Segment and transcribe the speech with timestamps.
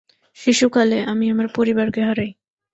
[0.37, 2.31] শিশুকালে, আমি আমার পরিবারকে হারাই।